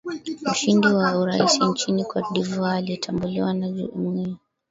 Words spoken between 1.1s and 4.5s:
urais nchini cote de voire anayetambuliwa na jumuia